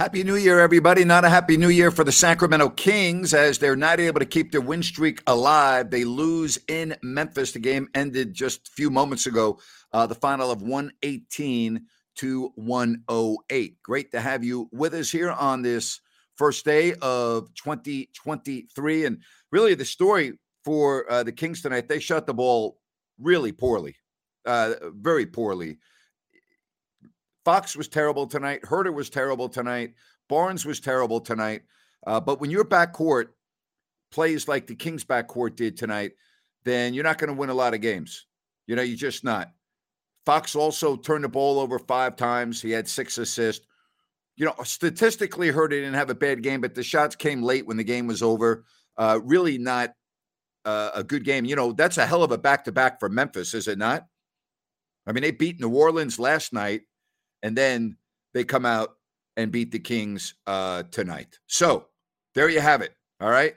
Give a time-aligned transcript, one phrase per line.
[0.00, 1.04] Happy New Year, everybody.
[1.04, 4.50] Not a happy New Year for the Sacramento Kings as they're not able to keep
[4.50, 5.90] their win streak alive.
[5.90, 7.52] They lose in Memphis.
[7.52, 9.58] The game ended just a few moments ago,
[9.92, 11.84] uh, the final of 118
[12.16, 13.82] to 108.
[13.82, 16.00] Great to have you with us here on this
[16.34, 19.04] first day of 2023.
[19.04, 19.18] And
[19.52, 22.78] really, the story for uh, the Kings tonight, they shot the ball
[23.18, 23.96] really poorly,
[24.46, 25.76] uh, very poorly.
[27.50, 28.62] Fox was terrible tonight.
[28.62, 29.94] Huerter was terrible tonight.
[30.28, 31.62] Barnes was terrible tonight.
[32.06, 33.30] Uh, but when your backcourt
[34.12, 36.12] plays like the Kings backcourt did tonight,
[36.62, 38.26] then you're not going to win a lot of games.
[38.68, 39.50] You know, you're just not.
[40.24, 42.62] Fox also turned the ball over five times.
[42.62, 43.66] He had six assists.
[44.36, 47.78] You know, statistically, Huerter didn't have a bad game, but the shots came late when
[47.78, 48.64] the game was over.
[48.96, 49.92] Uh, really not
[50.64, 51.44] uh, a good game.
[51.44, 54.06] You know, that's a hell of a back to back for Memphis, is it not?
[55.04, 56.82] I mean, they beat New Orleans last night
[57.42, 57.96] and then
[58.34, 58.96] they come out
[59.36, 61.38] and beat the Kings uh, tonight.
[61.46, 61.86] So
[62.34, 62.94] there you have it.
[63.20, 63.54] All right.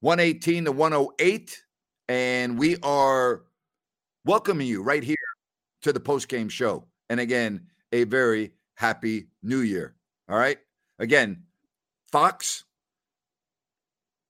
[0.00, 1.64] 118 to 108.
[2.08, 3.42] And we are
[4.24, 5.16] welcoming you right here
[5.82, 6.84] to the post game show.
[7.08, 9.94] And again, a very happy new year.
[10.28, 10.58] All right.
[10.98, 11.44] Again,
[12.10, 12.64] Fox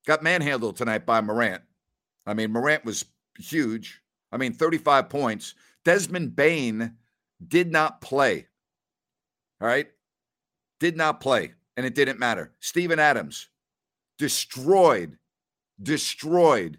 [0.07, 1.63] got manhandled tonight by Morant.
[2.27, 3.05] I mean, Morant was
[3.39, 4.03] huge.
[4.33, 5.55] I mean, 35 points.
[5.85, 6.97] Desmond Bane
[7.47, 8.47] did not play.
[9.61, 9.89] All right.
[10.79, 12.53] Did not play, and it didn't matter.
[12.61, 13.49] Steven Adams
[14.19, 15.19] destroyed,
[15.83, 16.79] destroyed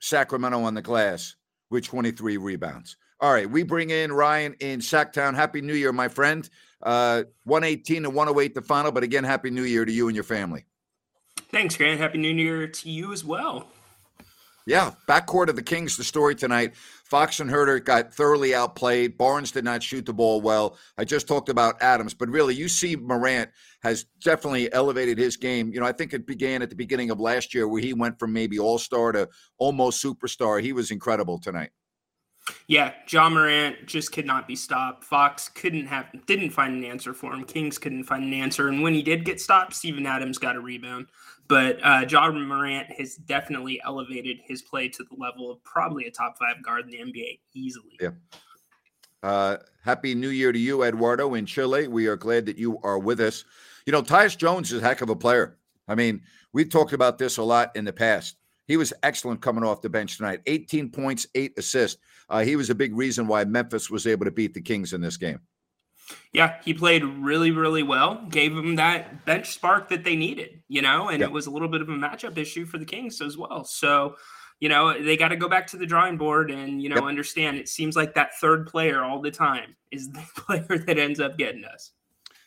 [0.00, 1.34] Sacramento on the glass
[1.70, 2.96] with 23 rebounds.
[3.20, 5.34] All right, we bring in Ryan in Sacktown.
[5.34, 6.48] Happy New Year, my friend.
[6.82, 10.24] Uh, 118 to 108 the final, but again, Happy New Year to you and your
[10.24, 10.64] family.
[11.50, 12.00] Thanks, Grant.
[12.00, 13.68] Happy New Year to you as well.
[14.70, 16.76] Yeah, backcourt of the Kings, the story tonight.
[16.76, 19.18] Fox and Huerter got thoroughly outplayed.
[19.18, 20.78] Barnes did not shoot the ball well.
[20.96, 23.50] I just talked about Adams, but really, you see Morant
[23.82, 25.72] has definitely elevated his game.
[25.72, 28.20] You know, I think it began at the beginning of last year where he went
[28.20, 29.28] from maybe all star to
[29.58, 30.62] almost superstar.
[30.62, 31.70] He was incredible tonight.
[32.68, 35.02] Yeah, Ja Morant just could not be stopped.
[35.02, 37.44] Fox couldn't have didn't find an answer for him.
[37.44, 40.60] Kings couldn't find an answer, and when he did get stopped, Steven Adams got a
[40.60, 41.08] rebound.
[41.50, 46.10] But uh, Ja Morant has definitely elevated his play to the level of probably a
[46.12, 47.98] top five guard in the NBA easily.
[48.00, 48.10] Yeah.
[49.24, 51.88] Uh, happy New Year to you, Eduardo, in Chile.
[51.88, 53.44] We are glad that you are with us.
[53.84, 55.58] You know, Tyus Jones is a heck of a player.
[55.88, 56.22] I mean,
[56.52, 58.36] we've talked about this a lot in the past.
[58.68, 62.00] He was excellent coming off the bench tonight 18 points, eight assists.
[62.28, 65.00] Uh, he was a big reason why Memphis was able to beat the Kings in
[65.00, 65.40] this game.
[66.32, 68.24] Yeah, he played really, really well.
[68.28, 71.68] Gave them that bench spark that they needed, you know, and it was a little
[71.68, 73.64] bit of a matchup issue for the Kings as well.
[73.64, 74.14] So,
[74.60, 77.04] you know, they got to go back to the drawing board and, you know, yep.
[77.04, 81.18] understand it seems like that third player all the time is the player that ends
[81.18, 81.90] up getting us.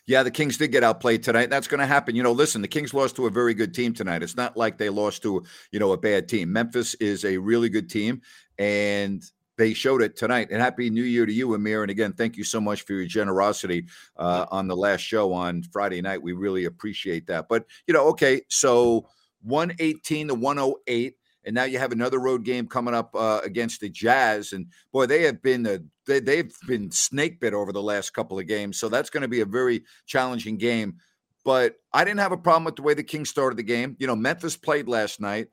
[0.06, 1.48] Yeah, the Kings did get outplayed tonight.
[1.48, 2.14] That's going to happen.
[2.14, 4.22] You know, listen, the Kings lost to a very good team tonight.
[4.22, 5.42] It's not like they lost to,
[5.72, 6.52] you know, a bad team.
[6.52, 8.20] Memphis is a really good team,
[8.58, 9.22] and
[9.56, 10.48] they showed it tonight.
[10.50, 11.82] And happy New Year to you, Amir.
[11.82, 13.86] And again, thank you so much for your generosity
[14.16, 16.22] uh, on the last show on Friday night.
[16.22, 17.48] We really appreciate that.
[17.48, 19.08] But, you know, okay, so
[19.42, 23.88] 118 to 108 and now you have another road game coming up uh, against the
[23.88, 28.10] Jazz, and boy, they have been uh, they, they've been snake bit over the last
[28.10, 30.96] couple of games, so that's going to be a very challenging game.
[31.44, 33.96] But I didn't have a problem with the way the Kings started the game.
[33.98, 35.48] You know, Memphis played last night,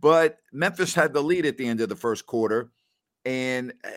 [0.00, 2.70] but Memphis had the lead at the end of the first quarter.
[3.24, 3.90] And uh,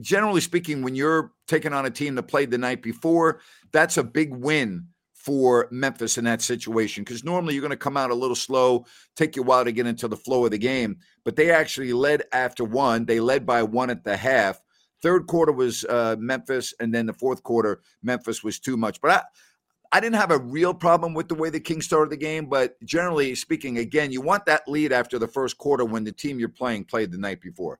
[0.00, 3.40] generally speaking, when you're taking on a team that played the night before,
[3.72, 7.96] that's a big win for Memphis in that situation because normally you're going to come
[7.96, 8.86] out a little slow,
[9.16, 10.98] take you a while to get into the flow of the game.
[11.24, 13.04] But they actually led after one.
[13.04, 14.60] They led by one at the half.
[15.02, 19.00] Third quarter was uh, Memphis, and then the fourth quarter, Memphis was too much.
[19.00, 22.16] But I, I didn't have a real problem with the way the Kings started the
[22.16, 22.46] game.
[22.46, 26.38] But generally speaking, again, you want that lead after the first quarter when the team
[26.38, 27.78] you're playing played the night before.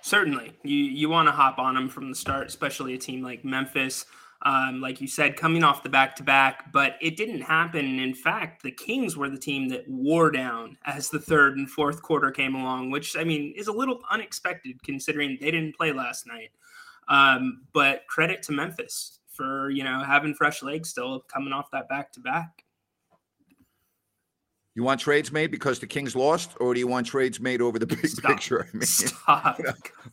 [0.00, 3.44] Certainly, you you want to hop on them from the start, especially a team like
[3.44, 4.04] Memphis.
[4.44, 8.00] Um, like you said, coming off the back to back, but it didn't happen.
[8.00, 12.02] In fact, the Kings were the team that wore down as the third and fourth
[12.02, 16.26] quarter came along, which I mean is a little unexpected considering they didn't play last
[16.26, 16.50] night.
[17.06, 21.88] Um, but credit to Memphis for you know having fresh legs still coming off that
[21.88, 22.64] back to back.
[24.74, 27.78] You want trades made because the Kings lost, or do you want trades made over
[27.78, 28.30] the big Stop.
[28.30, 28.66] picture?
[28.72, 29.60] I mean, Stop.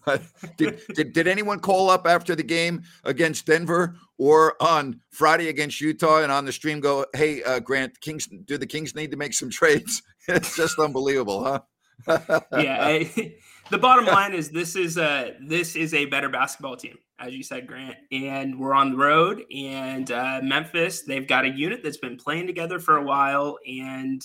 [0.58, 5.80] did, did, did anyone call up after the game against Denver or on Friday against
[5.80, 9.18] Utah and on the stream go, hey, uh, Grant, Kings, do the Kings need to
[9.18, 10.02] make some trades?
[10.28, 11.62] it's just unbelievable, huh?
[12.58, 12.86] yeah.
[12.86, 13.36] I,
[13.70, 17.44] the bottom line is this is a this is a better basketball team, as you
[17.44, 19.44] said, Grant, and we're on the road.
[19.56, 24.22] And uh, Memphis, they've got a unit that's been playing together for a while, and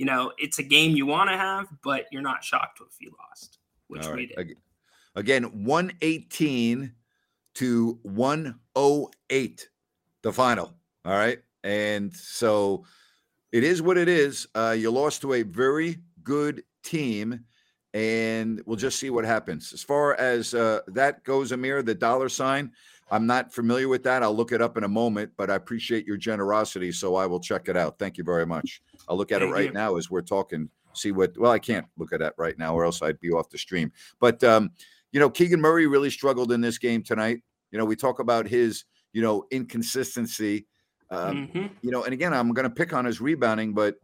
[0.00, 3.12] you know it's a game you want to have, but you're not shocked if you
[3.20, 3.58] lost,
[3.88, 4.56] which we did.
[5.14, 6.94] Again, 118
[7.56, 9.68] to 108,
[10.22, 10.72] the final.
[11.04, 11.40] All right.
[11.64, 12.86] And so
[13.52, 14.48] it is what it is.
[14.54, 17.44] Uh, you lost to a very good team,
[17.92, 19.70] and we'll just see what happens.
[19.74, 22.72] As far as uh, that goes, Amir, the dollar sign,
[23.10, 24.22] I'm not familiar with that.
[24.22, 27.40] I'll look it up in a moment, but I appreciate your generosity, so I will
[27.40, 27.98] check it out.
[27.98, 28.80] Thank you very much.
[29.08, 29.72] I'll look at it right you.
[29.72, 30.70] now as we're talking.
[30.94, 31.36] See what?
[31.38, 33.92] Well, I can't look at that right now, or else I'd be off the stream.
[34.20, 34.70] But um,
[35.12, 37.42] you know, Keegan Murray really struggled in this game tonight.
[37.70, 40.66] You know, we talk about his you know inconsistency.
[41.10, 41.70] Um, Mhm.
[41.82, 43.96] you know, and again, I'm going to pick on his rebounding, but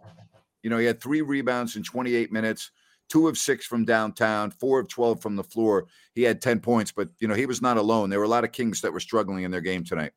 [0.62, 2.72] you know, he had three rebounds in 28 minutes,
[3.08, 5.86] two of six from downtown, four of 12 from the floor.
[6.14, 8.10] He had 10 points, but you know, he was not alone.
[8.10, 10.12] There were a lot of Kings that were struggling in their game tonight.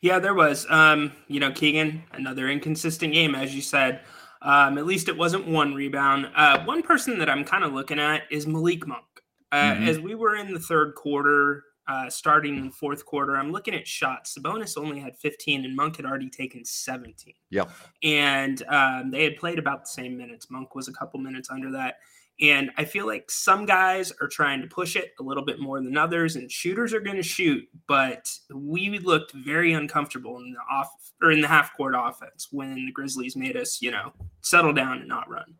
[0.00, 0.66] Yeah, there was.
[0.70, 4.00] Um, you know, Keegan, another inconsistent game, as you said.
[4.40, 6.30] Um, at least it wasn't one rebound.
[6.34, 9.04] Uh, one person that I'm kind of looking at is Malik Monk.
[9.50, 9.88] Uh, Mhm.
[9.88, 13.74] As we were in the third quarter, uh, starting in the fourth quarter, I'm looking
[13.74, 14.36] at shots.
[14.38, 17.34] Sabonis only had 15, and Monk had already taken 17.
[17.50, 17.70] Yep.
[18.02, 20.50] And um, they had played about the same minutes.
[20.50, 21.96] Monk was a couple minutes under that.
[22.40, 25.80] And I feel like some guys are trying to push it a little bit more
[25.80, 27.68] than others, and shooters are going to shoot.
[27.88, 30.88] But we looked very uncomfortable in the off
[31.20, 34.98] or in the half court offense when the Grizzlies made us, you know, settle down
[34.98, 35.54] and not run.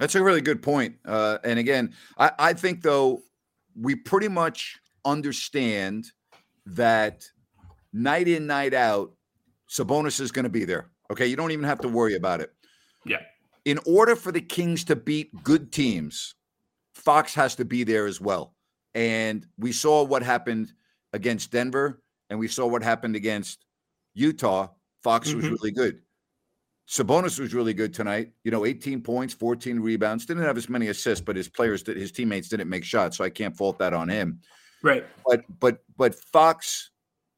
[0.00, 0.96] That's a really good point.
[1.04, 3.22] Uh, and again, I, I think though
[3.78, 6.12] we pretty much understand
[6.66, 7.24] that
[7.92, 9.12] night in, night out,
[9.68, 10.90] Sabonis is going to be there.
[11.10, 12.52] Okay, you don't even have to worry about it.
[13.04, 13.20] Yeah.
[13.64, 16.34] In order for the Kings to beat good teams,
[16.94, 18.54] Fox has to be there as well.
[18.94, 20.72] And we saw what happened
[21.12, 23.64] against Denver, and we saw what happened against
[24.14, 24.68] Utah.
[25.02, 25.50] Fox was Mhm.
[25.52, 26.02] really good.
[26.88, 28.32] Sabonis was really good tonight.
[28.44, 30.26] You know, 18 points, 14 rebounds.
[30.26, 33.24] Didn't have as many assists, but his players, did, his teammates didn't make shots, so
[33.24, 34.40] I can't fault that on him.
[34.82, 35.06] Right.
[35.24, 36.90] But but but Fox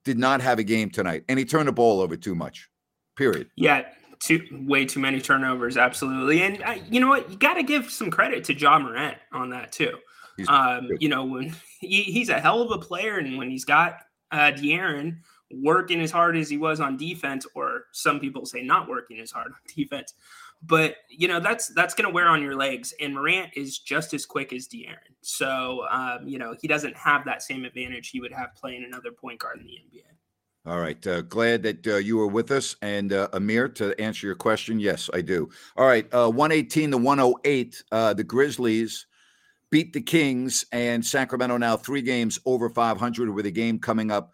[0.05, 2.69] did not have a game tonight, and he turned the ball over too much.
[3.17, 3.51] Period.
[3.55, 3.87] Yeah.
[4.25, 6.43] Too way too many turnovers, absolutely.
[6.43, 7.31] And uh, you know what?
[7.31, 9.99] You got to give some credit to Ja Morant on that too.
[10.49, 13.99] Um, you know, when he, he's a hell of a player, and when he's got
[14.33, 15.19] uh, De'Aaron
[15.53, 19.31] working as hard as he was on defense, or some people say not working as
[19.31, 20.15] hard on defense,
[20.63, 22.95] but you know that's that's going to wear on your legs.
[23.03, 27.27] And Morant is just as quick as De'Aaron, so um, you know he doesn't have
[27.27, 30.15] that same advantage he would have playing another point guard in the NBA.
[30.67, 31.07] All right.
[31.07, 32.75] Uh, glad that uh, you were with us.
[32.81, 35.51] And uh, Amir, to answer your question, yes, I do.
[35.77, 36.07] All right.
[36.13, 37.85] Uh, 118 to 108.
[37.93, 39.07] Uh, the Grizzlies
[39.71, 44.33] beat the Kings, and Sacramento now three games over 500 with a game coming up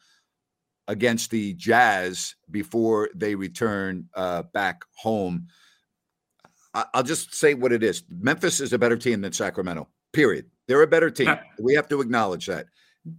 [0.86, 5.46] against the Jazz before they return uh, back home.
[6.74, 10.46] I- I'll just say what it is Memphis is a better team than Sacramento, period.
[10.68, 11.28] They're a better team.
[11.58, 12.66] We have to acknowledge that.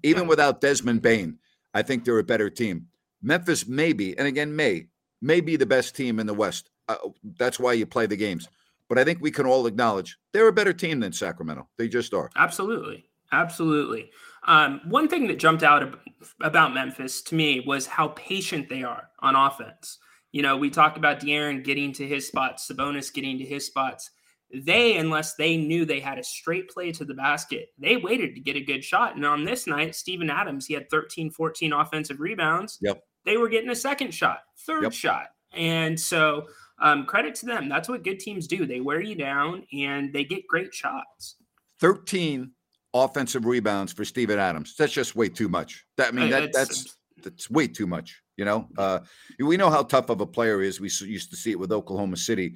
[0.03, 1.39] Even without Desmond Bane,
[1.73, 2.87] I think they're a better team.
[3.21, 4.87] Memphis maybe, and again, may
[5.21, 6.69] may be the best team in the West.
[6.87, 6.95] Uh,
[7.37, 8.49] that's why you play the games.
[8.89, 11.67] But I think we can all acknowledge they're a better team than Sacramento.
[11.77, 12.29] They just are.
[12.35, 13.05] Absolutely.
[13.31, 14.11] Absolutely.
[14.47, 15.97] Um, one thing that jumped out
[16.41, 19.99] about Memphis to me was how patient they are on offense.
[20.31, 24.11] You know, we talked about De'Aaron getting to his spots, Sabonis getting to his spots.
[24.53, 28.41] They, unless they knew they had a straight play to the basket, they waited to
[28.41, 29.15] get a good shot.
[29.15, 32.77] And on this night, Steven Adams, he had 13, 14 offensive rebounds.
[32.81, 33.01] Yep.
[33.25, 34.93] They were getting a second shot, third Yep.
[34.93, 35.27] shot.
[35.53, 36.47] And so
[36.79, 37.69] um, credit to them.
[37.69, 38.65] That's what good teams do.
[38.65, 41.35] They wear you down and they get great shots.
[41.79, 42.51] 13
[42.93, 44.75] offensive rebounds for Steven Adams.
[44.77, 45.85] That's just way too much.
[45.97, 48.21] That, I mean, that, that's that's way too much.
[48.37, 48.99] You know, uh,
[49.39, 50.79] we know how tough of a player he is.
[50.79, 52.55] We used to see it with Oklahoma City,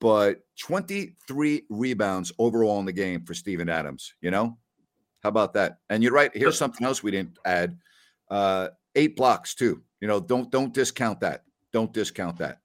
[0.00, 4.14] but 23 rebounds overall in the game for Steven Adams.
[4.20, 4.58] You know,
[5.22, 5.78] how about that?
[5.88, 6.32] And you're right.
[6.34, 7.78] Here's something else we didn't add:
[8.30, 9.82] uh, eight blocks too.
[10.00, 11.44] You know, don't don't discount that.
[11.72, 12.60] Don't discount that.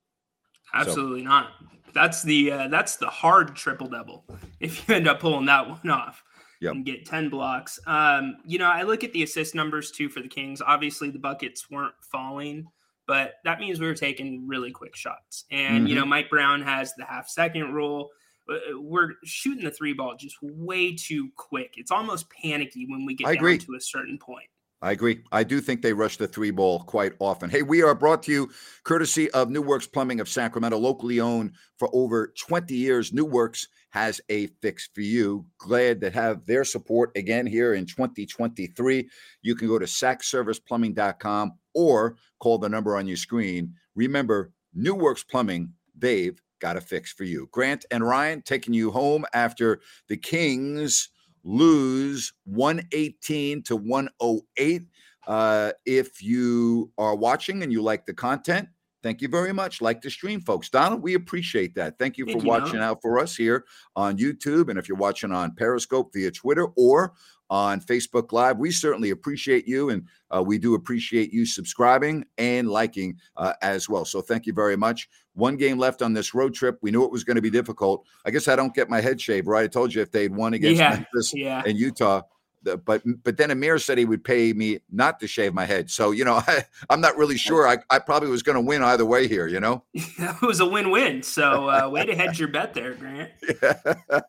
[0.74, 1.52] Absolutely not.
[1.94, 4.26] That's the uh, that's the hard triple double.
[4.60, 6.24] If you end up pulling that one off
[6.62, 6.74] Yep.
[6.74, 10.22] and get ten blocks, um, you know, I look at the assist numbers too for
[10.22, 10.62] the Kings.
[10.62, 12.66] Obviously, the buckets weren't falling,
[13.08, 15.46] but that means we were taking really quick shots.
[15.52, 16.00] And you Mhm.
[16.00, 18.10] know, Mike Brown has the half second rule.
[18.50, 21.74] Uh, We're shooting the three ball just way too quick.
[21.78, 23.58] It's almost panicky when we get I down agree.
[23.58, 24.48] to a certain point.
[24.86, 25.24] I agree.
[25.32, 27.50] I do think they rush the three ball quite often.
[27.50, 28.52] Hey, we are brought to you
[28.84, 33.12] courtesy of New Works Plumbing of Sacramento, locally owned for over 20 years.
[33.12, 35.44] New Works has a fix for you.
[35.58, 39.10] Glad to have their support again here in 2023.
[39.42, 43.74] You can go to sacserviceplumbing.com or call the number on your screen.
[43.96, 47.50] Remember, New Works Plumbing, they've got a fix for you.
[47.52, 51.10] Grant and Ryan taking you home after the Kings
[51.46, 54.82] lose 118 to 108.
[55.28, 58.68] Uh, if you are watching and you like the content,
[59.06, 59.82] thank you very much.
[59.82, 60.68] Like the stream, folks.
[60.68, 62.00] Donald, we appreciate that.
[62.00, 62.98] Thank you Thank for you, watching Donald.
[62.98, 64.70] out for us here on YouTube.
[64.70, 67.14] And if you're watching on Periscope via Twitter or
[67.52, 69.92] on Facebook Live, we certainly appreciate you.
[69.92, 74.06] And uh, we do appreciate you subscribing and liking uh, as well.
[74.06, 75.08] So thank you very much.
[75.36, 76.80] One game left on this road trip.
[76.82, 78.08] We knew it was going to be difficult.
[78.26, 79.66] I guess I don't get my head shaved, right?
[79.66, 81.62] I told you if they'd won against Yeah, Memphis yeah.
[81.64, 82.24] and Utah.
[82.66, 85.90] The- But but then Amir said he would pay me not to shave my head.
[85.90, 87.68] So you know I, I'm not really sure.
[87.68, 89.48] I, I probably was going to win either way here.
[89.48, 89.84] You know.
[90.20, 91.24] that was a win-win.
[91.24, 93.32] So uh, way to hedge your bet there, Grant.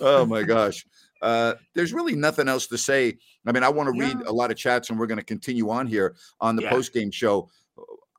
[0.00, 0.86] oh my gosh.
[1.22, 3.18] Uh, there's really nothing else to say.
[3.46, 4.30] I mean, I want to read No.
[4.30, 6.70] a lot of chats, and we're going to continue on here on the Yeah.
[6.70, 7.48] post game show.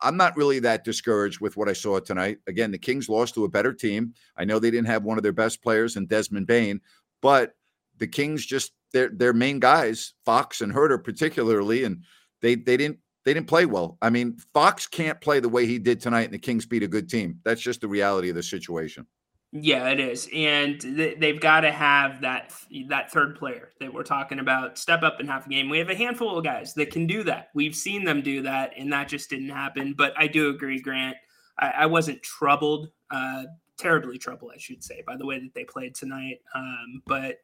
[0.04, 2.40] I'm not really that discouraged with what I saw tonight.
[2.48, 4.14] Again, the Kings lost to a better team.
[4.36, 6.82] I know they didn't have one of their best players in Desmond Bane,
[7.22, 7.56] but
[7.98, 12.04] the Kings just their their main guys, Fox and Huerter particularly, and
[12.42, 13.98] they they didn't they didn't play well.
[14.02, 16.88] I mean, Fox can't play the way he did tonight, and the Kings beat a
[16.88, 17.40] good team.
[17.44, 19.06] That's just the reality of the situation.
[19.54, 22.54] Yeah, it is, and th- they've got to have that
[22.88, 25.68] that third player that we're talking about step up and have a game.
[25.68, 27.50] We have a handful of guys that can do that.
[27.54, 29.94] We've seen them do that, and that just didn't happen.
[29.94, 31.18] But I do agree, Grant.
[31.60, 33.44] I, I wasn't troubled, uh,
[33.78, 36.40] terribly troubled, I should say, by the way that they played tonight.
[36.56, 37.40] Um, but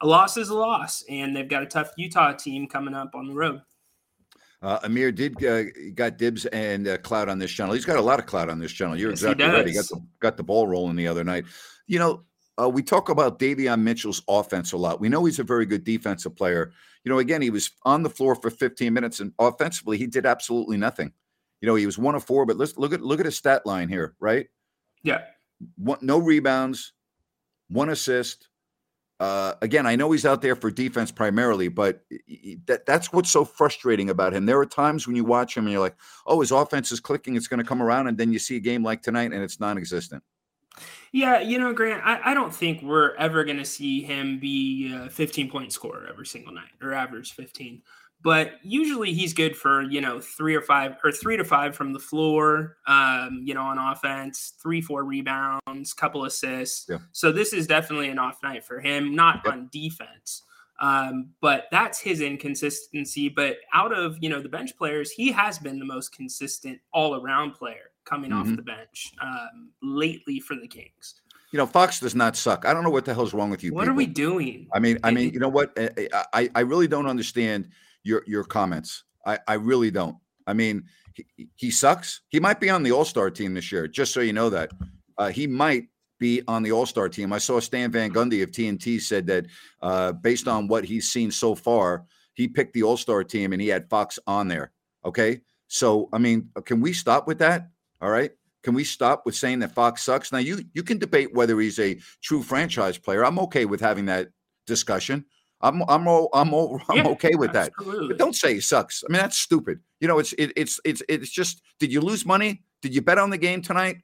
[0.00, 3.26] a loss is a loss, and they've got a tough Utah team coming up on
[3.26, 3.62] the road.
[4.60, 5.64] Uh, Amir did uh,
[5.94, 7.74] got dibs and uh, cloud on this channel.
[7.74, 8.96] He's got a lot of cloud on this channel.
[8.96, 9.66] You're Yes, he exactly right.
[9.66, 11.44] He got the got the ball rolling the other night.
[11.86, 12.24] You know,
[12.60, 15.00] uh, we talk about Davion Mitchell's offense a lot.
[15.00, 16.72] We know he's a very good defensive player.
[17.04, 20.26] You know, again, he was on the floor for 15 minutes, and offensively, he did
[20.26, 21.12] absolutely nothing.
[21.60, 23.64] You know, he was one of four, but let's look at look at his stat
[23.64, 24.48] line here, right?
[25.04, 25.22] Yeah,
[25.76, 26.94] One, no rebounds,
[27.68, 28.48] one assist.
[29.20, 32.04] Uh, again, I know he's out there for defense primarily, but
[32.66, 34.46] that, that's what's so frustrating about him.
[34.46, 35.96] There are times when you watch him and you're like,
[36.26, 38.06] oh, his offense is clicking, it's going to come around.
[38.06, 40.22] And then you see a game like tonight and it's non existent.
[41.10, 44.94] Yeah, you know, Grant, I, I don't think we're ever going to see him be
[44.94, 47.82] a 15 point scorer every single night or average 15.
[48.20, 51.92] But usually he's good for, you know, three or five or three to five from
[51.92, 56.86] the floor, um, you know, on offense, three, four rebounds, couple assists.
[56.88, 56.98] Yeah.
[57.12, 60.42] So this is definitely an off night for him, not on defense.
[60.80, 63.28] Um, but that's his inconsistency.
[63.28, 67.14] But out of, you know, the bench players, he has been the most consistent all
[67.20, 68.56] around player coming off Mhm.
[68.56, 71.20] the bench um, lately for the Kings.
[71.52, 72.66] You know, Fox does not suck.
[72.66, 73.72] I don't know what the hell's wrong with you.
[73.72, 74.68] What are we doing?
[74.72, 75.72] I mean, I mean, you know what?
[75.78, 77.68] I, I, I really don't understand
[78.02, 79.04] your your comments.
[79.26, 80.16] I, I really don't.
[80.46, 82.22] I mean, he, he sucks.
[82.28, 83.86] He might be on the All Star team this year.
[83.88, 84.70] Just so you know that
[85.18, 85.88] uh, he might
[86.18, 87.32] be on the All Star team.
[87.32, 89.46] I saw Stan Van Gundy of TNT said that
[89.82, 93.60] uh, based on what he's seen so far, he picked the All Star team and
[93.60, 94.72] he had Fox on there.
[95.04, 97.68] Okay, so I mean, can we stop with that?
[98.00, 98.30] All right.
[98.62, 100.32] Can we stop with saying that Fox sucks?
[100.32, 103.24] Now you you can debate whether he's a true franchise player.
[103.24, 104.28] I'm okay with having that
[104.66, 105.24] discussion.
[105.60, 107.72] I'm I'm all, I'm all, I'm Yeah, okay with that.
[107.76, 109.02] But don't say he sucks.
[109.08, 109.80] I mean that's stupid.
[110.00, 111.62] You know, it's it, it's it's it's just.
[111.78, 112.62] Did you lose money?
[112.82, 113.98] Did you bet on the game tonight?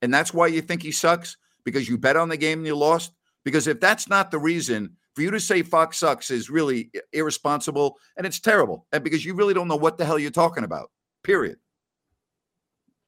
[0.00, 2.76] And that's why you think he sucks because you bet on the game and you
[2.76, 3.12] lost.
[3.44, 7.96] Because if that's not the reason for you to say Fox sucks is really irresponsible
[8.16, 10.90] and it's terrible, and because you really don't know what the hell you're talking about.
[11.22, 11.58] Period.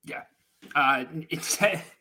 [0.05, 0.23] Yeah.
[0.75, 1.59] Uh, it's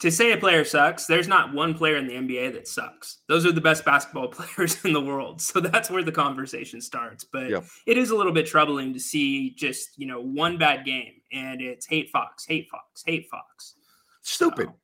[0.00, 3.18] to say a player sucks, there's not one player in the NBA that sucks.
[3.28, 5.40] Those are the best basketball players in the world.
[5.40, 7.24] So that's where the conversation starts.
[7.24, 7.64] But Yep.
[7.86, 11.60] it is a little bit troubling to see just, you know, one bad game and
[11.60, 13.74] it's hate Fox, hate Fox, hate Fox.
[14.22, 14.68] Stupid.
[14.68, 14.74] So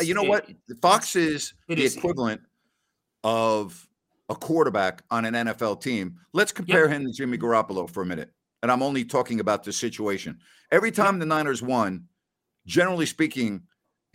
[0.00, 0.50] I, you know it- what?
[0.80, 1.96] Fox is the is.
[1.96, 2.40] equivalent
[3.24, 3.86] of
[4.28, 6.16] a quarterback on an NFL team.
[6.32, 8.30] Let's compare him to Jimmy Garoppolo for a minute.
[8.62, 10.38] And I'm only talking about this situation.
[10.72, 12.04] Every time the Niners won,
[12.66, 13.62] generally speaking,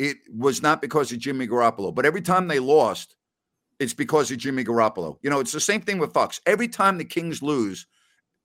[0.01, 3.15] it was not because of Jimmy Garoppolo, but every time they lost,
[3.79, 5.17] it's because of Jimmy Garoppolo.
[5.21, 6.41] You know, it's the same thing with Fox.
[6.47, 7.85] Every time the Kings lose,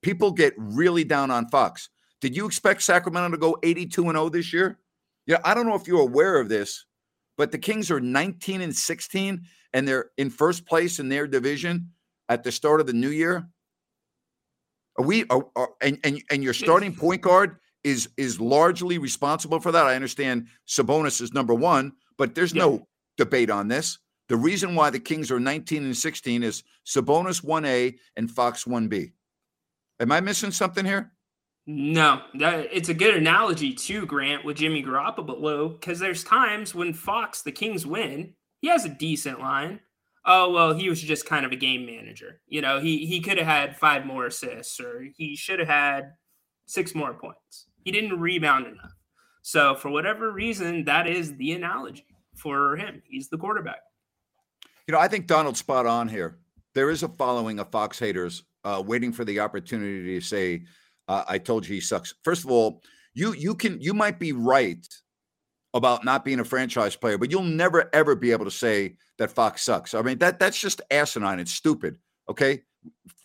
[0.03, 1.89] people get really down on Fox.
[2.21, 4.77] Did you expect Sacramento to go 82 and 0 this year?
[5.25, 6.85] Yeah, I don't know if you're aware of this,
[7.37, 9.41] but the Kings are 19 and 16
[9.73, 11.89] and they're in first place in their division
[12.29, 13.49] at the start of the new year.
[14.99, 19.59] Are we are, are and, and and your starting point guard is is largely responsible
[19.59, 19.85] for that.
[19.85, 22.63] I understand Sabonis is number 1, but there's Yeah.
[22.63, 23.99] no debate on this.
[24.27, 29.13] The reason why the Kings are 19 and 16 is Sabonis 1A and Fox 1B.
[29.99, 31.13] Am I missing something here?
[31.65, 36.93] No, that it's a good analogy too, Grant, with Jimmy Garoppolo, because there's times when
[36.93, 39.79] Fox, the Kings win, he has a decent line.
[40.25, 42.41] Oh well, he was just kind of a game manager.
[42.47, 46.13] You know, he he could have had five more assists, or he should have had
[46.67, 47.67] six more points.
[47.83, 48.93] He didn't rebound enough.
[49.41, 52.05] So for whatever reason, that is the analogy
[52.35, 53.01] for him.
[53.09, 53.79] He's the quarterback.
[54.87, 56.37] You know, I think Donald's spot on here.
[56.75, 60.63] There is a following of Fox haters uh, waiting for the opportunity to say,
[61.07, 62.83] uh, "I told you he sucks." First of all,
[63.13, 64.85] you you can you might be right
[65.73, 69.31] about not being a franchise player, but you'll never ever be able to say that
[69.31, 69.93] Fox sucks.
[69.93, 71.39] I mean that that's just asinine.
[71.39, 71.97] It's stupid.
[72.29, 72.61] Okay,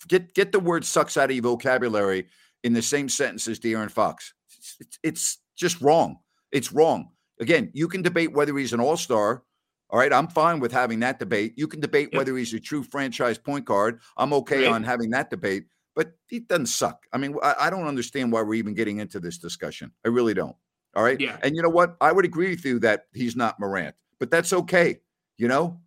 [0.08, 2.26] get get the word "sucks" out of your vocabulary
[2.64, 4.34] in the same sentence as De'Aaron Fox.
[4.58, 6.18] It's, it's, it's just wrong.
[6.50, 7.10] It's wrong.
[7.40, 9.42] Again, you can debate whether he's an all star.
[9.90, 11.54] All right, I'm fine with having that debate.
[11.56, 12.18] You can debate Yep.
[12.18, 14.00] whether he's a true franchise point guard.
[14.16, 14.72] I'm okay Right.
[14.72, 17.04] on having that debate, but he doesn't suck.
[17.12, 19.92] I mean, I, I don't understand why we're even getting into this discussion.
[20.04, 20.56] I really don't.
[20.94, 21.20] All right.
[21.20, 21.38] Yeah.
[21.42, 21.96] And you know what?
[22.00, 25.00] I would agree with you that he's not Morant, but that's okay.
[25.36, 25.80] You know,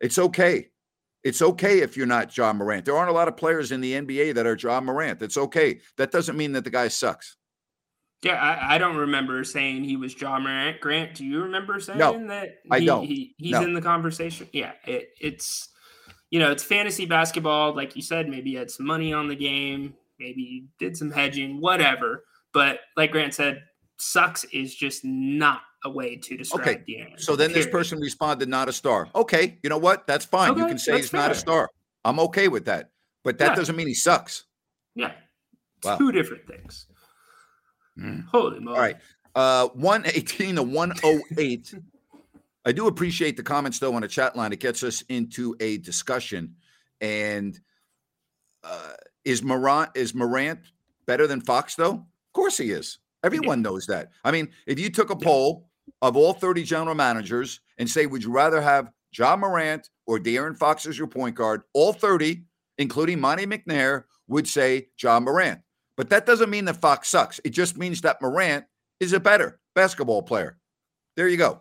[0.00, 0.70] it's okay.
[1.24, 2.84] It's okay if you're not Ja Morant.
[2.84, 5.22] There aren't a lot of players in the NBA that are Ja Morant.
[5.22, 5.80] It's okay.
[5.96, 7.36] That doesn't mean that the guy sucks.
[8.22, 10.80] Yeah, I, I don't remember saying he was Ja Morant.
[10.80, 12.56] Grant, do you remember saying that?
[12.70, 13.04] I don't.
[13.06, 13.62] He, he's No.
[13.62, 14.48] in the conversation.
[14.52, 15.68] Yeah, it, it's
[16.30, 18.28] you know it's fantasy basketball, like you said.
[18.28, 19.94] Maybe he had some money on the game.
[20.18, 22.24] Maybe he did some hedging, whatever.
[22.52, 23.62] But like Grant said,
[23.98, 27.20] sucks is just not a way to describe Okay, De'Aaron.
[27.20, 29.08] So then this person responded, not a star.
[29.14, 30.06] Okay, you know what?
[30.06, 30.56] That's fine.
[30.58, 31.70] you can say he's not a star.
[32.04, 32.90] I'm okay with that.
[33.22, 33.54] But that Yeah.
[33.54, 34.44] doesn't mean he sucks.
[34.94, 35.12] yeah,
[35.82, 35.96] Wow.
[35.98, 36.86] two different things.
[37.98, 38.26] Mm.
[38.26, 38.76] Holy moly!
[38.76, 38.96] All right.
[39.34, 41.74] Uh 118 to 108.
[42.66, 44.52] I do appreciate the comments though on the chat line.
[44.52, 46.56] It gets us into a discussion.
[47.00, 47.58] And
[48.62, 48.92] uh
[49.24, 50.60] is Morant is Morant
[51.06, 51.92] better than Fox though?
[51.94, 52.98] Of course he is.
[53.24, 54.10] Everyone knows that.
[54.22, 55.68] I mean, if you took a poll
[56.02, 60.56] of all 30 general managers and say, would you rather have Ja Morant or De'Aaron
[60.56, 61.62] Fox as your point guard?
[61.72, 62.42] All 30,
[62.76, 65.60] including Monte McNair, would say Ja Morant.
[65.96, 67.40] But that doesn't mean that Fox sucks.
[67.44, 68.66] It just means that Morant
[69.00, 70.58] is a better basketball player.
[71.16, 71.60] There you go.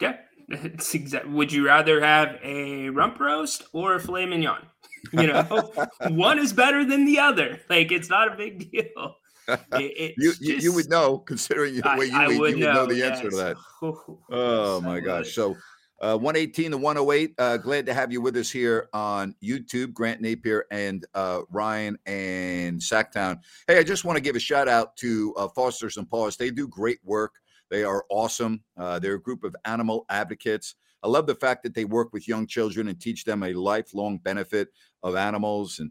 [0.00, 0.16] Yeah,
[0.48, 1.28] it's exact.
[1.28, 4.66] Would you rather have a rump roast or a filet mignon?
[5.12, 5.72] You know,
[6.08, 7.60] one is better than the other.
[7.68, 9.16] Like it's not a big deal.
[9.72, 12.74] It- You, you you would know, considering the way you I eat, would you would
[12.74, 13.56] know the answer to that.
[14.30, 15.34] Oh, my gosh.
[15.34, 15.56] So
[16.00, 17.34] uh 118 to 108.
[17.38, 21.96] Uh glad to have you with us here on YouTube, Grant Napear and uh Ryan
[22.06, 23.38] and Sacktown.
[23.68, 26.36] Hey, I just want to give a shout out to uh, Foster's and Paws.
[26.36, 27.34] They do great work.
[27.70, 28.62] They are awesome.
[28.76, 30.74] Uh, they're a group of animal advocates.
[31.04, 34.18] I love the fact that they work with young children and teach them a lifelong
[34.18, 34.68] benefit
[35.02, 35.78] of animals.
[35.78, 35.90] And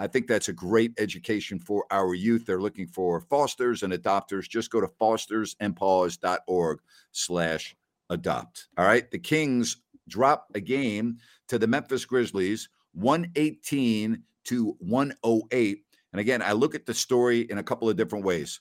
[0.00, 2.46] I think that's a great education for our youth.
[2.46, 4.48] They're looking for fosters and adopters.
[4.48, 6.78] Just go to fostersandpaws.org
[7.12, 7.76] slash
[8.08, 8.68] adopt.
[8.78, 9.10] All right.
[9.10, 9.76] The Kings
[10.08, 15.84] drop a game to the Memphis Grizzlies, 118 to 108.
[16.14, 18.58] And again, I look at the story in a couple of different ways.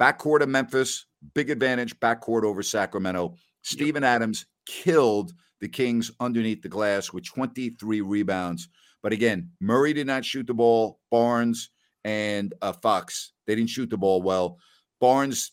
[0.00, 3.34] Backcourt of Memphis, big advantage, backcourt over Sacramento.
[3.60, 8.70] Steven Adams killed the Kings underneath the glass with 23 rebounds.
[9.08, 11.00] But again, Murray did not shoot the ball.
[11.10, 11.70] Barnes
[12.04, 14.58] and uh, Fox, they didn't shoot the ball well.
[15.00, 15.52] Barnes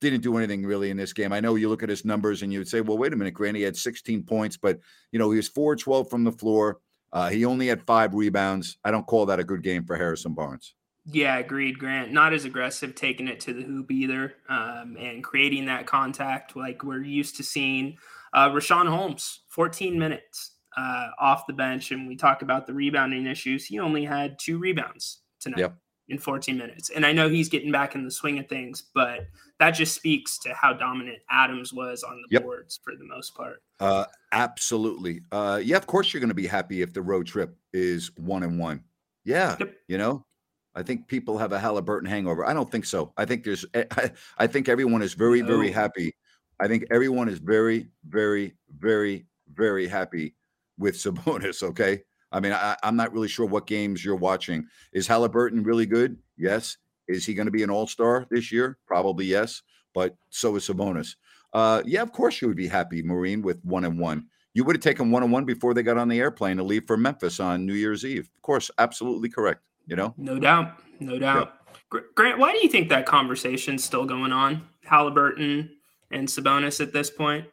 [0.00, 1.32] didn't do anything really in this game.
[1.32, 3.34] I know you look at his numbers and you would say, well, wait a minute,
[3.34, 4.78] Grant, he had 16 points, but
[5.10, 6.78] you know, he was 4 12 from the floor.
[7.12, 8.78] Uh, he only had five rebounds.
[8.84, 10.72] I don't call that a good game for Harrison Barnes.
[11.04, 12.12] Yeah, agreed, Grant.
[12.12, 16.84] Not as aggressive taking it to the hoop either, um, and creating that contact like
[16.84, 17.96] we're used to seeing.
[18.32, 23.26] Uh, Richaun Holmes, 14 minutes uh, off the bench, and we talk about the rebounding
[23.26, 23.64] issues.
[23.66, 25.76] He only had two rebounds tonight Yep.
[26.08, 29.20] in 14 minutes, and I know he's getting back in the swing of things, but
[29.58, 32.42] that just speaks to how dominant Adams was on the Yep.
[32.42, 33.62] boards for the most part.
[33.80, 35.20] Uh, absolutely.
[35.30, 38.42] Uh, yeah, of course you're going to be happy if the road trip is one
[38.42, 38.82] and one.
[39.24, 39.74] Yeah, Yep.
[39.88, 40.26] you know,
[40.74, 42.44] I think people have a Halliburton hangover.
[42.46, 43.12] I don't think so.
[43.16, 43.64] I think there's.
[43.74, 46.14] I, I think everyone is very, very happy.
[46.60, 50.34] I think everyone is very, very, very, very happy
[50.78, 51.62] with Sabonis.
[51.70, 52.02] Okay.
[52.34, 54.66] I mean, I, I'm not really sure what games you're watching.
[54.94, 56.16] Is Halliburton really good?
[56.38, 56.78] Yes.
[57.06, 58.78] Is he going to be an All Star this year?
[58.86, 59.62] Probably yes.
[59.92, 61.16] But so is Sabonis.
[61.52, 64.28] Uh, yeah, of course you would be happy, Marine, with one and one.
[64.54, 66.86] You would have taken one and one before they got on the airplane to leave
[66.86, 68.30] for Memphis on New Year's Eve.
[68.34, 69.60] Of course, absolutely correct.
[69.86, 70.78] You know, No doubt.
[71.00, 71.54] No doubt.
[71.90, 74.62] Gr- Grant, why do you think that conversation's still going on?
[74.84, 75.68] Halliburton
[76.10, 77.46] and Sabonis at this point?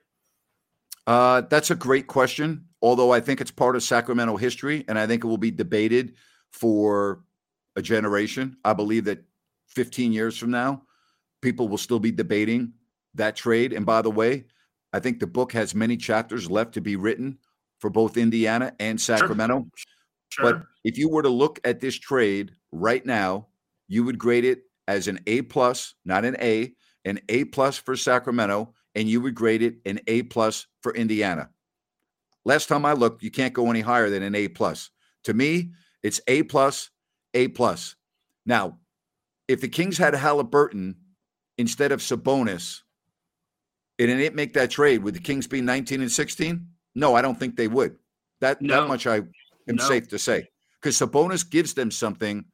[1.08, 2.66] uh, that's a great question.
[2.82, 6.16] Although I think it's part of Sacramento history, and I think it will be debated
[6.52, 7.24] for
[7.76, 8.58] a generation.
[8.64, 9.24] I believe that
[9.68, 10.84] 15 years from now,
[11.42, 12.74] people will still be debating
[13.16, 13.74] that trade.
[13.74, 14.46] And by the way,
[14.94, 17.38] I think the book has many chapters left to be written
[17.80, 19.68] for both Indiana and Sacramento.
[20.30, 20.54] Sure.
[20.54, 23.48] But if you were to look at this trade right now,
[23.88, 26.74] you would grade it as an A plus, not an A,
[27.06, 31.50] an A plus for Sacramento, and you would grade it an A plus for Indiana.
[32.46, 34.92] Last time I looked, you can't go any higher than an A plus.
[35.24, 35.72] To me,
[36.04, 36.90] it's A plus,
[37.34, 37.96] A plus.
[38.46, 38.80] Now,
[39.48, 40.96] if the Kings had Halliburton
[41.58, 42.82] instead of Sabonis,
[43.98, 46.66] and didn't make that trade, would the Kings be 19 and 16?
[46.96, 47.98] No, I don't think they would.
[48.40, 48.82] That No.
[48.82, 49.88] that much I am No.
[49.88, 50.48] safe to say.
[50.82, 52.46] Because Sabonis gives them something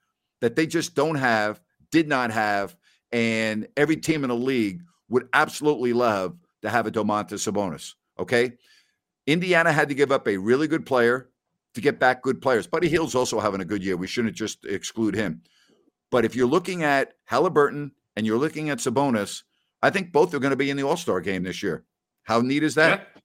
[0.42, 2.76] that they just don't have, did not have,
[3.12, 7.94] and every team in the league would absolutely love to have a Domantas Sabonis.
[8.18, 8.58] Okay.
[9.28, 11.30] Indiana had to give up a really good player
[11.74, 12.68] to get back good players.
[12.68, 13.98] Buddy Hield's also having a good year.
[13.98, 15.42] We shouldn't just exclude him.
[16.12, 19.44] But if you're looking at Halliburton and you're looking at Sabonis,
[19.82, 21.84] I think both are going to be in the All Star game this year.
[22.24, 23.10] How neat is that?
[23.16, 23.22] Yeah.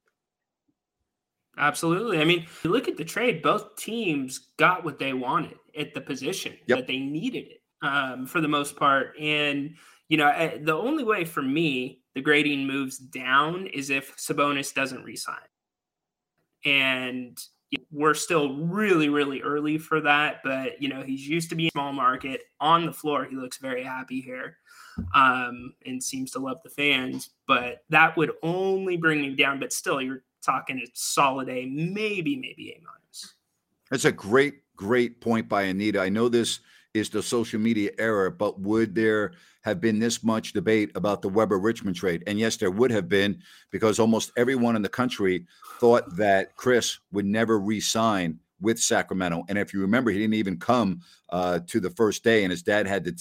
[1.58, 2.20] Absolutely.
[2.20, 6.00] I mean, you look at the trade, both teams got what they wanted at the
[6.00, 6.78] position Yep.
[6.78, 9.14] that they needed it um, for the most part.
[9.20, 9.74] And,
[10.08, 14.74] you know, eh, the only way for me the grading moves down is if Sabonis
[14.74, 15.36] doesn't resign.
[16.64, 17.38] And
[17.92, 20.40] we're still really, really early for that.
[20.42, 23.24] But, you know, he's used to being small market on the floor.
[23.24, 24.56] He looks very happy here
[25.14, 27.30] um, and seems to love the fans.
[27.46, 29.60] But that would only bring me down.
[29.60, 33.34] But still, you're talking a solid A, maybe, maybe A minus.
[33.90, 36.00] That's a great, great point by Anita.
[36.00, 36.60] I know this
[36.94, 41.28] is the social media era, but would there have been this much debate about the
[41.28, 42.22] Webber Richmond trade?
[42.26, 45.46] And yes, there would have been because almost everyone in the country
[45.78, 49.44] thought that Chris would never re sign with Sacramento.
[49.48, 51.00] And if you remember, he didn't even come
[51.30, 53.14] uh, to the first day, and his dad had to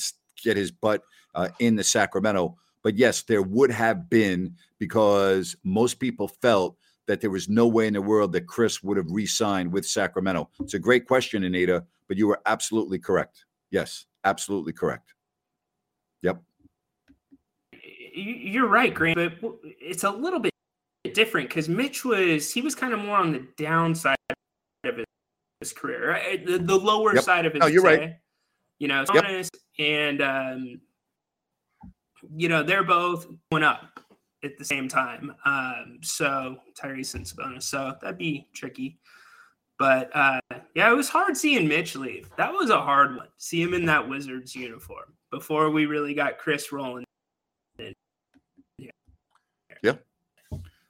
[0.43, 1.03] get his butt
[1.36, 2.58] uh, in the Sacramento.
[2.82, 6.77] But yes, there would have been because most people felt
[7.08, 10.49] that there was no way in the world that Chris would have re-signed with Sacramento.
[10.60, 13.45] It's a great question, Anita, but you were absolutely correct.
[13.71, 15.13] Yes, absolutely correct.
[16.23, 16.41] Yep.
[17.71, 20.51] You- You're right, Grant, but it's a little bit
[21.13, 24.17] different because Mitch was he was kind of more on the downside
[24.84, 25.05] of his,
[25.62, 26.45] his career, right?
[26.45, 27.23] the, the lower Yep.
[27.23, 27.62] side of his.
[27.62, 28.17] No, you're right.
[28.79, 29.45] You know, Yep.
[29.77, 30.82] And um,
[32.36, 33.99] you know they're both going up
[34.43, 35.34] at the same time.
[35.45, 38.99] Um, so Tyrese and Sabonis, so that'd be tricky.
[39.79, 40.41] But uh,
[40.75, 42.29] yeah, it was hard seeing Mitch leave.
[42.37, 43.29] That was a hard one.
[43.37, 47.05] See him in that Wizards uniform before we really got Chris rolling.
[49.81, 49.93] Yeah.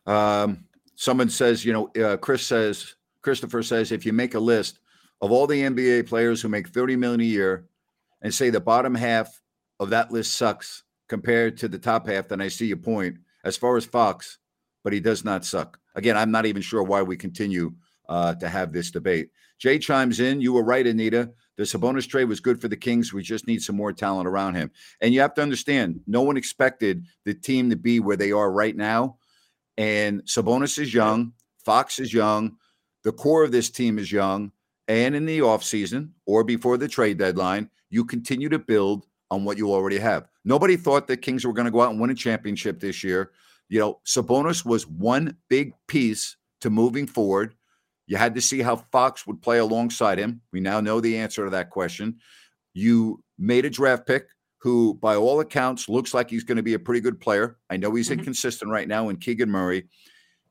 [0.08, 4.80] Um, someone says, you know, uh, Chris says, Christopher says, if you make a list
[5.22, 7.68] of all the NBA players who make 30 million a year
[8.24, 9.40] and say the bottom half
[9.80, 13.18] of that list sucks compared to the top half, then I see your point.
[13.44, 14.40] As far as Fox,
[14.84, 15.80] but he does not suck.
[15.96, 17.74] Again, I'm not even sure why we continue
[18.10, 19.30] uh, to have this debate.
[19.60, 20.42] Jay chimes in.
[20.42, 21.32] You were right, Anita.
[21.58, 23.14] The Sabonis trade was good for the Kings.
[23.14, 24.72] We just need some more talent around him.
[25.02, 28.52] And you have to understand, no one expected the team to be where they are
[28.52, 29.18] right now.
[29.78, 32.58] And Sabonis is young, Fox is young,
[33.04, 34.52] the core of this team is young.
[34.88, 39.58] And in the offseason or before the trade deadline, you continue to build on what
[39.58, 40.28] you already have.
[40.46, 43.32] Nobody thought the Kings were going to go out and win a championship this year.
[43.68, 47.56] You know, Sabonis was one big piece to moving forward.
[48.10, 50.42] You had to see how Fox would play alongside him.
[50.52, 52.18] We now know the answer to that question.
[52.74, 54.26] You made a draft pick
[54.58, 57.60] who, by all accounts, looks like he's going to be a pretty good player.
[57.70, 58.18] I know he's Mhm.
[58.18, 59.88] inconsistent right now in Keegan Murray.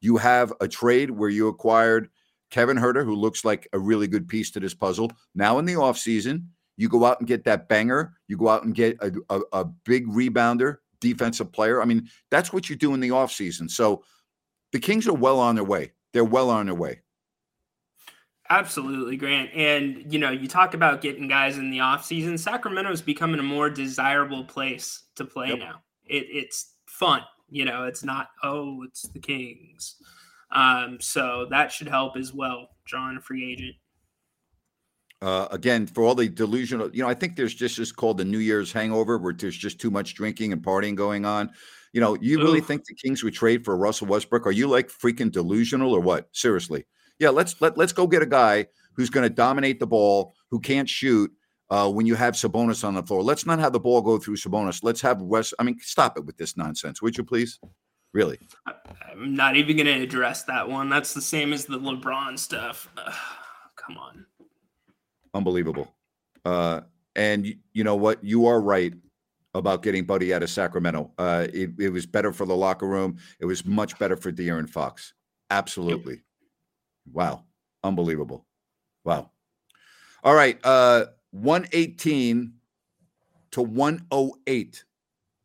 [0.00, 2.08] You have a trade where you acquired
[2.52, 5.10] Kevin Huerter, who looks like a really good piece to this puzzle.
[5.34, 6.44] Now in the offseason,
[6.76, 8.14] you go out and get that banger.
[8.28, 11.82] You go out and get a, a, a big rebounder, defensive player.
[11.82, 13.68] I mean, that's what you do in the offseason.
[13.68, 14.04] So
[14.70, 15.92] the Kings are well on their way.
[16.12, 17.02] They're well on their way.
[18.50, 19.50] Absolutely, Grant.
[19.54, 22.38] And you know, you talk about getting guys in the offseason.
[22.38, 25.58] Sacramento is becoming a more desirable place to play Yep.
[25.58, 25.82] now.
[26.06, 27.22] It, it's fun.
[27.50, 29.96] You know, it's not, oh, it's the Kings.
[30.50, 33.76] Um, so that should help as well, drawing a free agent.
[35.20, 38.24] Uh, again, for all the delusional, you know, I think there's just this called the
[38.24, 41.50] New Year's hangover where there's just too much drinking and partying going on.
[41.92, 44.46] You know, you really think the Kings would trade for Russell Westbrook?
[44.46, 46.28] Are you like freaking delusional or what?
[46.32, 46.86] Seriously.
[47.18, 50.60] Yeah, let's let, let's go get a guy who's going to dominate the ball, who
[50.60, 51.32] can't shoot
[51.70, 53.22] uh, when you have Sabonis on the floor.
[53.22, 54.82] Let's not have the ball go through Sabonis.
[54.82, 55.54] Let's have West.
[55.58, 57.58] I mean, stop it with this nonsense, would you please?
[58.14, 58.38] Really?
[58.66, 60.88] I'm not even going to address that one.
[60.88, 62.88] That's the same as the LeBron stuff.
[62.96, 63.14] Ugh,
[63.76, 64.24] come on.
[65.34, 65.94] Unbelievable.
[66.44, 66.80] Uh,
[67.14, 68.24] and y- you know what?
[68.24, 68.94] You are right
[69.54, 71.12] about getting Buddy out of Sacramento.
[71.18, 73.18] Uh, it, it was better for the locker room.
[73.40, 75.12] It was much better for De'Aaron Fox.
[75.50, 76.22] Absolutely.
[77.12, 77.44] Wow.
[77.82, 78.46] Unbelievable.
[79.04, 79.30] Wow.
[80.22, 80.58] All right.
[80.64, 82.52] Uh, 118
[83.52, 84.84] to 108.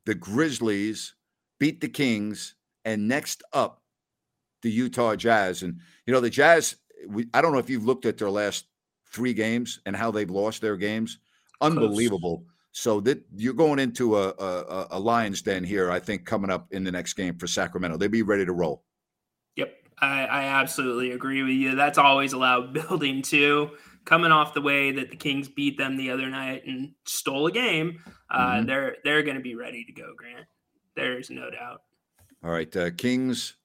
[0.06, 1.16] The Grizzlies
[1.60, 2.56] beat the Kings.
[2.86, 3.82] And next up,
[4.62, 5.64] the Utah Jazz.
[5.64, 6.76] And, you know, the Jazz,
[7.08, 8.66] we, I don't know if you've looked at their last
[9.08, 11.20] three games and how they've lost their games.
[11.62, 12.46] Unbelievable.
[12.72, 16.68] So that you're going into a, a a Lions den here, I think, coming up
[16.72, 17.98] in the next game for Sacramento.
[17.98, 18.84] They'd be ready to roll.
[19.56, 21.76] Yep, I, I absolutely agree with you.
[21.76, 23.72] That's always allowed building too.
[24.06, 27.52] Coming off the way that the Kings beat them the other night and stole a
[27.52, 28.68] game, uh, Mhm.
[28.68, 30.14] they're they're going to be ready to go.
[30.18, 30.46] Grant,
[30.96, 31.82] there's no doubt.
[32.44, 33.56] All right, uh, Kings.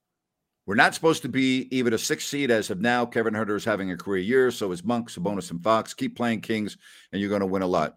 [0.64, 3.06] We're not supposed to be even a six seed as of now.
[3.06, 5.94] Kevin Huerter is having a career year, so is Monk, Sabonis, and Fox.
[5.94, 6.76] Keep playing Kings,
[7.10, 7.94] and you're going to win a lot.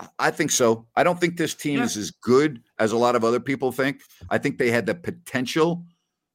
[0.00, 0.88] I- I think so.
[0.96, 1.84] I don't think this team Yeah.
[1.84, 4.02] is as good as a lot of other people think.
[4.28, 5.86] I think they had the potential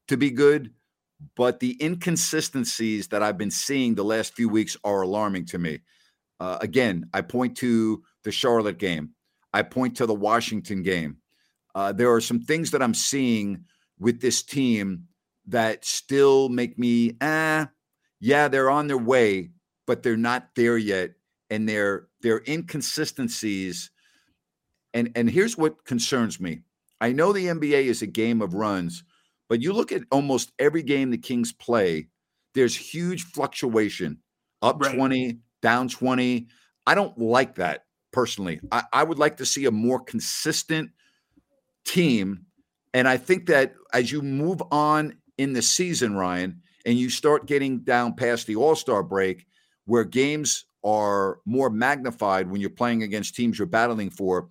[0.08, 0.74] to be good,
[1.36, 5.80] but the inconsistencies that I've been seeing the last few weeks are alarming to me.
[6.39, 9.12] Uh, again, I point to the Charlotte game.
[9.54, 11.17] I point to the Washington game.
[11.73, 13.65] Uh, there are some things that I'm seeing
[13.99, 15.08] with this team
[15.47, 17.69] that still make me, ah,
[18.19, 19.51] yeah, they're on their way,
[19.88, 21.12] but they're not there yet,
[21.49, 23.91] and their their inconsistencies.
[24.93, 26.62] And and here's what concerns me.
[26.99, 29.04] I know the NBA is a game of runs,
[29.50, 32.08] but you look at almost every game the Kings play,
[32.54, 34.20] there's huge fluctuation,
[34.62, 34.96] up Right.
[34.96, 36.48] 20, down 20.
[36.88, 38.60] I don't like that personally.
[38.72, 40.92] I, I would like to see a more consistent
[41.86, 42.46] team.
[42.94, 47.46] And I think that as you move on in the season, Ryan, and you start
[47.48, 49.46] getting down past the All Star break,
[49.86, 54.50] where games are more magnified when you're playing against teams you're battling for,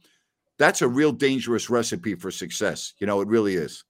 [0.58, 2.92] that's a real dangerous recipe for success.
[2.98, 3.84] You know, it really is.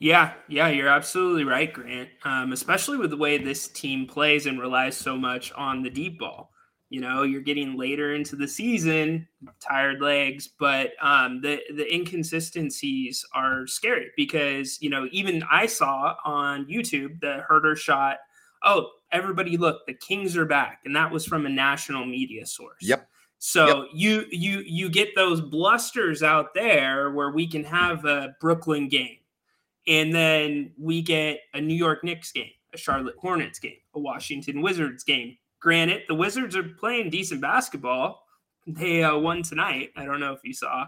[0.00, 2.08] Yeah, yeah, you're absolutely right, Grant.
[2.24, 6.18] Um, especially with the way this team plays and relies so much on the deep
[6.18, 6.52] ball.
[6.90, 9.28] You know, you're getting later into the season,
[9.60, 16.14] tired legs, but um, the the inconsistencies are scary because you know even I saw
[16.24, 18.18] on YouTube the Huerter shot.
[18.64, 22.78] Oh, everybody, look, the Kings are back, and that was from a national media source.
[22.80, 23.06] Yep.
[23.38, 28.88] So you you you get those blusters out there where we can have a Brooklyn
[28.88, 29.18] game,
[29.88, 34.60] and then we get a New York Knicks game, a Charlotte Hornets game, a Washington
[34.60, 35.36] Wizards game.
[35.60, 38.22] Granted, the Wizards are playing decent basketball.
[38.66, 39.90] They uh, won tonight.
[39.96, 40.86] I don't know if you saw,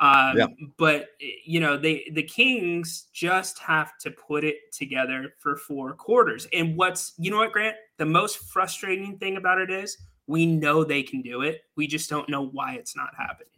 [0.00, 0.46] um, Yeah.
[0.76, 1.10] but
[1.46, 6.46] you know they the Kings just have to put it together for four quarters.
[6.52, 7.76] And what's you know what, Grant?
[7.98, 11.62] The most frustrating thing about it is we know they can do it.
[11.76, 13.48] We just don't know why it's not happening.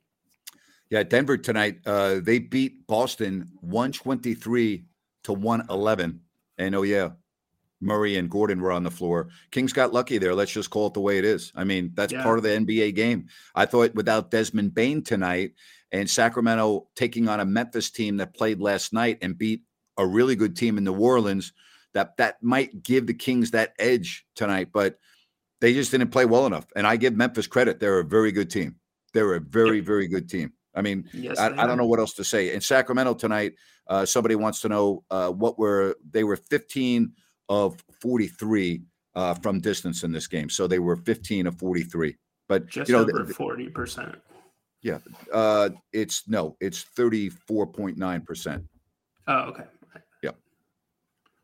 [0.91, 4.85] Yeah, Denver tonight, uh, they beat Boston 123
[5.25, 6.21] to 111.
[6.59, 7.11] And oh, yeah,
[7.81, 9.29] Murray and Gordon were on the floor.
[9.51, 10.35] Kings got lucky there.
[10.35, 11.53] Let's just call it the way it is.
[11.55, 12.23] I mean, that's Yeah.
[12.23, 13.27] part of the NBA game.
[13.55, 15.55] I thought without Desmond Bane tonight
[15.93, 19.63] and Sacramento taking on a Memphis team that played last night and beat
[19.99, 21.53] a really good team in New Orleans,
[21.95, 24.99] that that might give the Kings that edge tonight, but
[25.61, 26.67] they just didn't play well enough.
[26.77, 27.81] And I give Memphis credit.
[27.81, 28.77] They're a very good team.
[29.15, 30.53] They're a very, very good team.
[30.77, 32.53] I mean, Yes, I, I don't know what else to say.
[32.55, 33.55] In Sacramento tonight,
[33.89, 37.13] uh, somebody wants to know uh, what were they were 15
[37.49, 38.83] of 43
[39.15, 40.51] uh, from distance in this game.
[40.51, 42.17] So they were 15 of 43.
[42.49, 44.15] But Just you know, over forty percent.
[44.81, 44.99] yeah,
[45.33, 48.63] uh, it's no, it's thirty four point nine percent.
[49.27, 49.65] Oh, okay.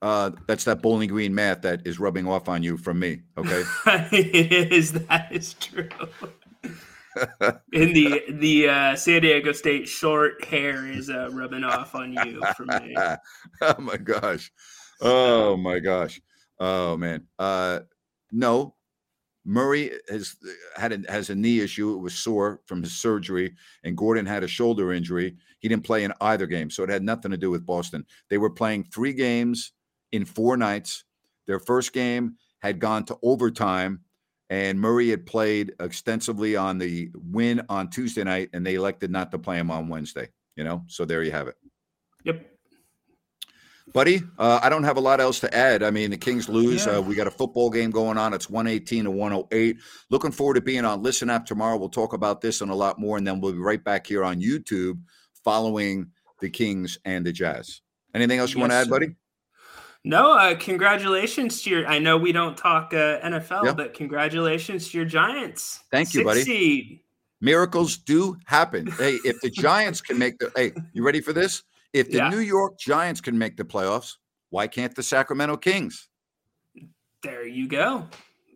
[0.02, 3.20] Uh, that's that Bowling Green math that is rubbing off on you from me.
[3.38, 3.62] Okay.
[4.10, 5.88] it is that is true.
[7.72, 12.42] In the the uh, San Diego State short hair is uh, rubbing off on you
[12.56, 12.94] for me.
[13.62, 14.50] oh my gosh.
[15.00, 16.20] Oh my gosh.
[16.58, 17.26] Oh man.
[17.38, 17.80] Uh
[18.30, 18.74] no.
[19.44, 20.36] Murray has
[20.76, 21.94] had a, has a knee issue.
[21.94, 25.36] It was sore from his surgery, and Gordon had a shoulder injury.
[25.58, 28.06] He didn't play in either game, so it had nothing to do with Boston.
[28.30, 29.72] They were playing three games
[30.12, 31.04] in four nights.
[31.48, 34.02] Their first game had gone to overtime,
[34.52, 39.30] and Murray had played extensively on the win on Tuesday night, and they elected not
[39.30, 40.28] to play him on Wednesday.
[40.56, 41.54] You know, so there you have it.
[42.24, 42.46] Yep.
[43.94, 45.82] Buddy, uh, I don't have a lot else to add.
[45.82, 46.84] I mean, the Kings lose.
[46.84, 46.98] Yeah.
[46.98, 48.34] Uh, we got a football game going on.
[48.34, 49.78] It's 118 to 108.
[50.10, 51.78] Looking forward to being on Listen Up tomorrow.
[51.78, 54.22] We'll talk about this and a lot more, and then we'll be right back here
[54.22, 55.00] on YouTube
[55.42, 56.08] following
[56.40, 57.80] the Kings and the Jazz.
[58.14, 59.14] Anything else you want to Yes, add, buddy?
[60.04, 61.86] No, uh, congratulations to your.
[61.86, 63.72] I know we don't talk uh, NFL, Yeah.
[63.74, 65.84] but congratulations to your Giants.
[65.92, 66.42] Thank you, buddy.
[66.42, 67.00] Seed.
[67.40, 68.86] Miracles do happen.
[68.98, 71.62] hey, if the Giants can make the hey, you ready for this?
[71.92, 72.30] If the Yeah.
[72.30, 74.16] New York Giants can make the playoffs,
[74.50, 76.08] why can't the Sacramento Kings?
[77.22, 78.08] There you go.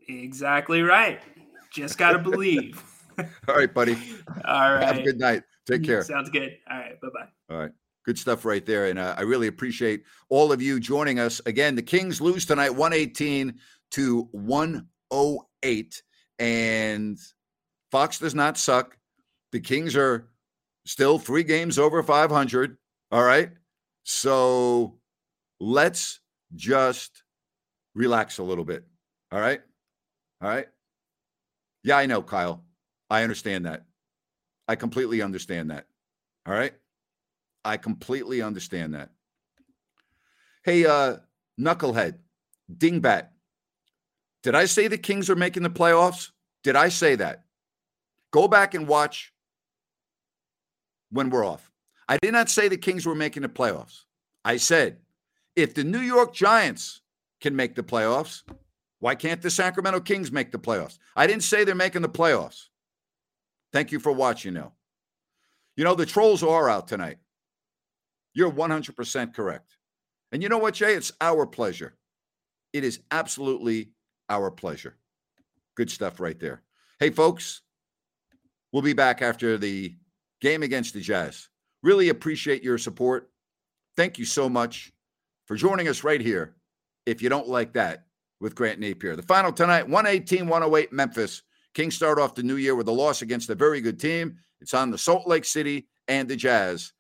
[0.09, 1.21] Exactly right.
[1.73, 2.83] Just gotta believe.
[3.49, 3.97] All right, buddy.
[4.45, 4.83] All right.
[4.85, 5.43] Have a good night.
[5.67, 6.03] Take care.
[6.03, 6.57] Sounds good.
[6.71, 7.01] All right.
[7.01, 7.55] Bye bye.
[7.55, 7.73] All right.
[8.07, 8.87] Good stuff right there.
[8.87, 11.41] And uh, I really appreciate all of you joining us.
[11.45, 13.55] Again, the Kings lose tonight 118
[13.93, 16.03] to 108.
[16.39, 17.19] And
[17.91, 18.97] Fox does not suck.
[19.51, 20.29] The Kings are
[20.85, 22.77] still three games over 500.
[23.11, 23.51] All right.
[24.05, 25.01] So
[25.59, 26.21] let's
[26.55, 27.25] just
[27.97, 28.85] relax a little bit.
[29.33, 29.61] All right.
[30.41, 30.69] All right.
[31.83, 32.63] Yeah, I know, Kyle.
[33.11, 33.85] I understand that.
[34.69, 35.87] I completely understand that.
[36.47, 36.75] All right.
[37.67, 39.11] I completely understand that.
[40.63, 41.17] Hey, uh,
[41.61, 42.19] Knucklehead,
[42.73, 43.29] Dingbat,
[44.43, 46.31] did I say the Kings are making the playoffs?
[46.63, 47.45] Did I say that?
[48.31, 49.33] Go back and watch
[51.11, 51.71] when we're off.
[52.09, 54.05] I did not say the Kings were making the playoffs.
[54.45, 54.99] I said
[55.57, 57.01] if the New York Giants
[57.41, 58.43] can make the playoffs,
[59.01, 60.99] why can't the Sacramento Kings make the playoffs?
[61.17, 62.69] I didn't say they're making the playoffs.
[63.73, 64.75] Thank you for watching now.
[65.77, 67.19] You know, the trolls are out tonight.
[68.37, 69.77] You're 100% correct.
[70.31, 70.93] And you know what, Jay?
[70.93, 71.97] It's our pleasure.
[72.75, 73.93] It is absolutely
[74.29, 74.99] our pleasure.
[75.75, 76.63] Good stuff right there.
[77.01, 77.63] Hey, folks,
[78.73, 79.97] we'll be back after the
[80.43, 81.49] game against the Jazz.
[81.83, 83.31] Really appreciate your support.
[83.97, 84.93] Thank you so much
[85.47, 86.57] for joining us right here.
[87.07, 88.05] If you don't like that,
[88.39, 89.17] with Grant Napear.
[89.17, 91.43] The final tonight 118 108 Memphis.
[91.73, 94.37] Kings start off the new year with a loss against a very good team.
[94.61, 96.93] It's on the Salt Lake City and the Jazz.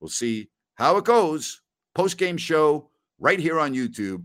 [0.00, 1.60] We'll see how it goes.
[1.94, 4.24] Post game show right here on YouTube